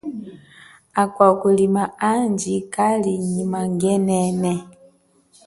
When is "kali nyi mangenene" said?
2.73-4.53